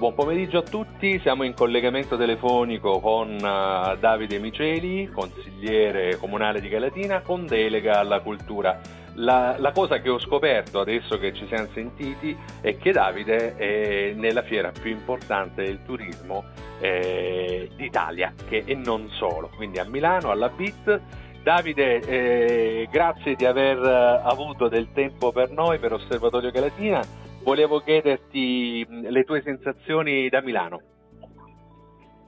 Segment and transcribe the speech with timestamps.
[0.00, 6.70] Buon pomeriggio a tutti, siamo in collegamento telefonico con uh, Davide Miceli, consigliere comunale di
[6.70, 8.80] Galatina, con delega alla cultura.
[9.16, 14.14] La, la, cosa che ho scoperto adesso che ci siamo sentiti è che Davide è
[14.16, 16.44] nella fiera più importante del turismo
[16.80, 21.00] eh, d'Italia che, e non solo, quindi a Milano, alla BIT.
[21.42, 23.78] Davide, eh, grazie di aver
[24.24, 30.80] avuto del tempo per noi, per Osservatorio Galatina volevo chiederti le tue sensazioni da Milano.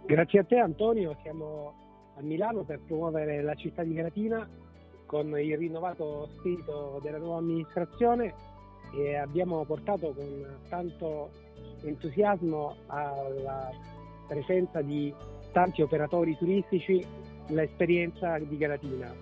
[0.05, 1.75] Grazie a te Antonio, siamo
[2.17, 4.49] a Milano per promuovere la città di Galatina
[5.07, 8.35] con il rinnovato spirito della nuova amministrazione
[8.95, 11.31] e abbiamo portato con tanto
[11.83, 13.71] entusiasmo alla
[14.27, 15.15] presenza di
[15.53, 17.05] tanti operatori turistici
[17.49, 19.15] l'esperienza di Galatina.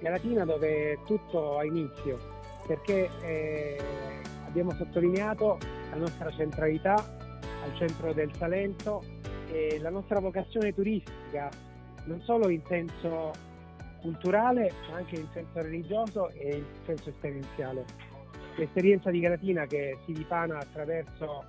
[0.00, 2.18] Galatina dove tutto ha inizio,
[2.66, 3.76] perché eh,
[4.52, 5.56] abbiamo sottolineato
[5.90, 9.02] la nostra centralità al centro del Salento
[9.50, 11.48] e la nostra vocazione turistica,
[12.04, 13.32] non solo in senso
[14.02, 17.84] culturale, ma anche in senso religioso e in senso esperienziale.
[18.56, 21.44] L'esperienza di Galatina che si dipana attraverso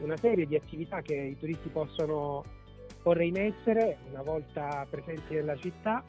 [0.00, 2.42] una serie di attività che i turisti possono
[3.02, 6.02] porre in essere una volta presenti nella città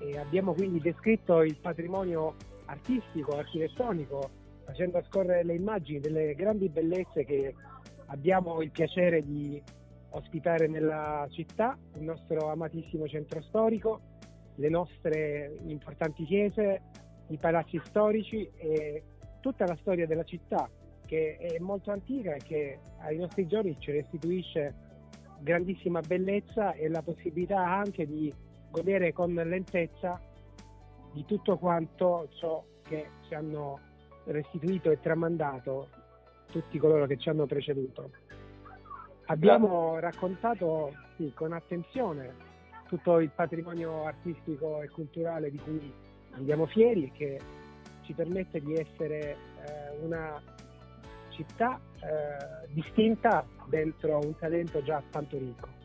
[0.00, 2.34] e abbiamo quindi descritto il patrimonio
[2.66, 7.54] artistico, architettonico facendo scorrere le immagini delle grandi bellezze che
[8.06, 9.62] abbiamo il piacere di
[10.10, 14.00] ospitare nella città, il nostro amatissimo centro storico,
[14.56, 16.82] le nostre importanti chiese,
[17.28, 19.02] i palazzi storici e
[19.40, 20.68] tutta la storia della città
[21.06, 24.74] che è molto antica e che ai nostri giorni ci restituisce
[25.40, 28.32] grandissima bellezza e la possibilità anche di
[28.70, 30.20] godere con lentezza
[31.12, 33.80] di tutto quanto ciò che ci hanno
[34.24, 35.88] restituito e tramandato
[36.50, 38.10] tutti coloro che ci hanno preceduto.
[39.26, 42.48] Abbiamo raccontato sì, con attenzione
[42.88, 45.92] tutto il patrimonio artistico e culturale di cui
[46.32, 47.40] andiamo fieri e che
[48.02, 50.42] ci permette di essere eh, una
[51.28, 55.79] città eh, distinta dentro un talento già tanto ricco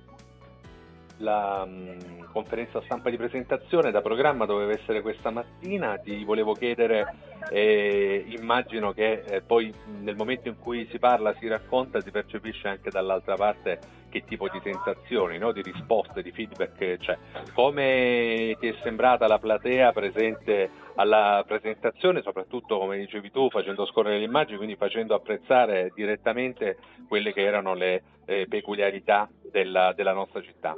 [1.17, 7.15] la mh, conferenza stampa di presentazione da programma doveva essere questa mattina, ti volevo chiedere,
[7.49, 12.67] eh, immagino che eh, poi nel momento in cui si parla, si racconta, si percepisce
[12.67, 15.51] anche dall'altra parte che tipo di sensazioni, no?
[15.51, 17.17] di risposte, di feedback c'è.
[17.53, 24.19] Come ti è sembrata la platea presente alla presentazione, soprattutto come dicevi tu, facendo scorrere
[24.19, 26.77] le immagini, quindi facendo apprezzare direttamente
[27.07, 30.75] quelle che erano le eh, peculiarità della, della nostra città?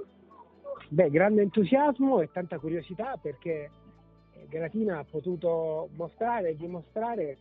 [0.89, 3.69] Beh, grande entusiasmo e tanta curiosità perché
[4.31, 7.37] eh, Galatina ha potuto mostrare e dimostrare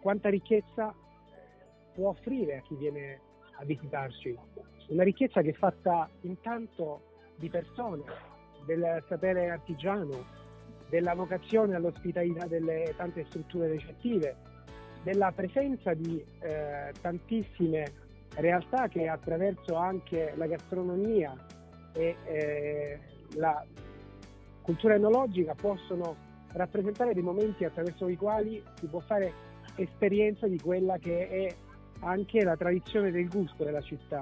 [0.00, 0.94] quanta ricchezza
[1.92, 3.20] può offrire a chi viene
[3.58, 4.34] a visitarci.
[4.88, 7.02] Una ricchezza che è fatta intanto
[7.36, 8.02] di persone,
[8.64, 10.24] del sapere artigiano,
[10.88, 14.36] della vocazione all'ospitalità delle tante strutture recettive,
[15.02, 17.92] della presenza di eh, tantissime
[18.36, 21.36] realtà che attraverso anche la gastronomia
[21.96, 22.98] e eh,
[23.34, 23.64] la
[24.62, 26.16] cultura enologica possono
[26.52, 29.32] rappresentare dei momenti attraverso i quali si può fare
[29.76, 31.54] esperienza di quella che è
[32.00, 34.20] anche la tradizione del gusto della città.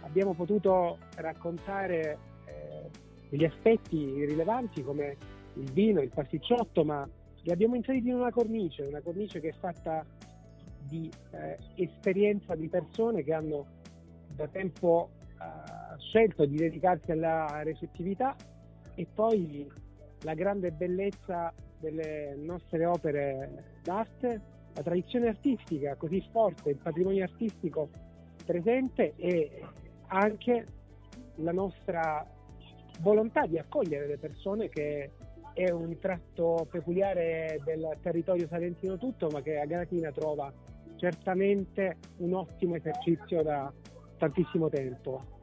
[0.00, 2.90] Abbiamo potuto raccontare eh,
[3.28, 5.16] degli aspetti rilevanti come
[5.54, 7.08] il vino, il pasticciotto, ma
[7.42, 10.04] li abbiamo inseriti in una cornice, una cornice che è fatta
[10.86, 13.66] di eh, esperienza di persone che hanno
[14.34, 15.10] da tempo
[15.98, 18.34] scelto di dedicarsi alla recettività
[18.94, 19.70] e poi
[20.22, 24.40] la grande bellezza delle nostre opere d'arte,
[24.74, 27.90] la tradizione artistica così forte, il patrimonio artistico
[28.44, 29.62] presente e
[30.08, 30.66] anche
[31.36, 32.26] la nostra
[33.00, 35.10] volontà di accogliere le persone che
[35.52, 40.52] è un tratto peculiare del territorio salentino tutto, ma che a Galatina trova
[40.96, 43.72] certamente un ottimo esercizio da
[44.16, 45.34] tantissimo tempo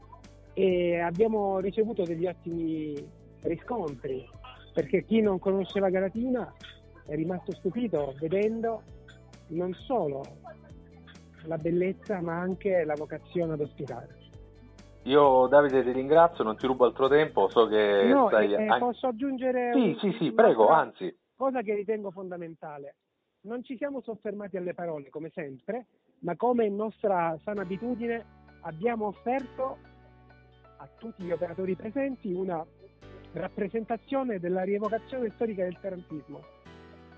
[0.54, 2.96] e abbiamo ricevuto degli ottimi
[3.42, 4.28] riscontri
[4.74, 6.54] perché chi non conosce la Galatina
[7.06, 8.84] è rimasto stupito vedendo
[9.48, 10.22] non solo
[11.46, 14.20] la bellezza ma anche la vocazione ad ospitare.
[15.06, 18.54] Io Davide ti ringrazio, non ti rubo altro tempo, so che no, stai...
[18.54, 19.72] Eh, posso aggiungere...
[19.74, 21.12] Sì, sì, sì, prego, anzi.
[21.36, 22.98] Cosa che ritengo fondamentale.
[23.42, 25.88] Non ci siamo soffermati alle parole come sempre,
[26.20, 28.24] ma come nostra sana abitudine
[28.62, 29.78] abbiamo offerto
[30.82, 32.66] a tutti gli operatori presenti una
[33.34, 36.44] rappresentazione della rievocazione storica del tarantismo,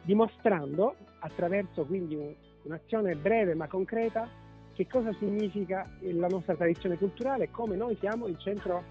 [0.03, 2.33] dimostrando attraverso quindi un,
[2.63, 4.27] un'azione breve ma concreta
[4.73, 8.83] che cosa significa la nostra tradizione culturale come noi siamo il centro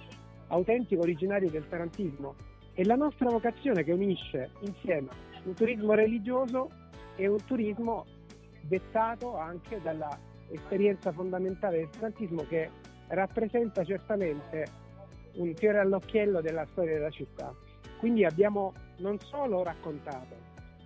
[0.49, 2.35] autentico originario del tarantismo
[2.73, 5.09] e la nostra vocazione che unisce insieme
[5.45, 6.71] un turismo religioso
[7.17, 8.07] e un turismo
[8.63, 10.17] dettato anche dalla
[10.51, 12.71] esperienza fondamentale del tarantismo che
[13.13, 14.65] rappresenta certamente
[15.35, 17.55] un fiore all'occhiello della storia della città.
[17.99, 20.35] Quindi abbiamo non solo raccontato,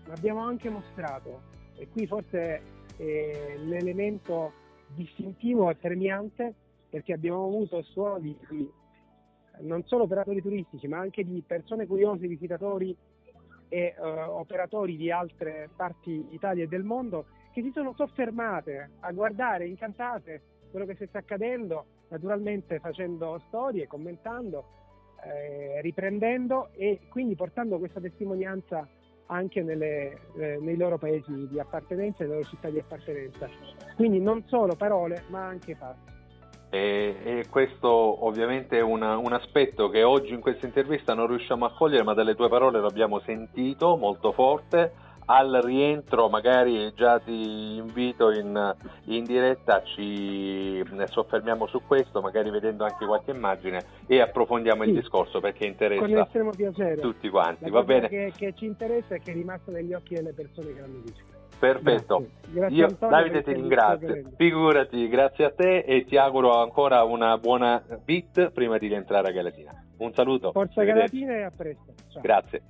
[0.06, 1.42] ma abbiamo anche mostrato,
[1.76, 2.62] e qui forse
[2.96, 4.52] è l'elemento
[4.94, 6.54] distintivo e premiante,
[6.90, 8.70] perché abbiamo avuto suoni di
[9.60, 12.94] non solo operatori turistici, ma anche di persone curiose, visitatori
[13.68, 19.12] e uh, operatori di altre parti d'Italia e del mondo che si sono soffermate a
[19.12, 24.64] guardare incantate quello che si sta accadendo, naturalmente facendo storie, commentando,
[25.24, 28.86] eh, riprendendo e quindi portando questa testimonianza
[29.26, 33.48] anche nelle, eh, nei loro paesi di appartenenza, nelle loro città di appartenenza.
[33.96, 36.14] Quindi non solo parole, ma anche fatti.
[36.68, 41.64] E, e, questo ovviamente è una, un aspetto che oggi in questa intervista non riusciamo
[41.64, 44.92] a cogliere, ma dalle tue parole lo abbiamo sentito molto forte
[45.26, 48.74] al rientro magari già ti invito in,
[49.04, 54.90] in, diretta, ci soffermiamo su questo, magari vedendo anche qualche immagine e approfondiamo sì.
[54.90, 56.28] il discorso perché interessa
[57.00, 57.70] tutti quanti.
[57.70, 58.08] Va bene?
[58.08, 61.34] Che, che, ci interessa e che è rimasto negli occhi delle persone che l'hanno visto.
[61.58, 62.76] Perfetto, grazie.
[62.76, 67.82] Io Antonio, Davide ti ringrazio, figurati, grazie a te e ti auguro ancora una buona
[68.04, 69.84] beat prima di rientrare a Galatina.
[69.98, 70.52] Un saluto.
[70.52, 71.94] Forza Galatina e a presto.
[72.10, 72.20] Ciao.
[72.20, 72.62] Grazie.